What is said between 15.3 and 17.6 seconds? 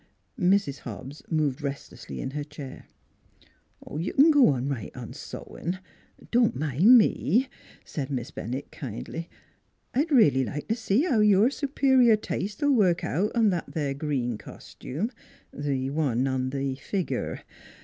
the one on the figur'..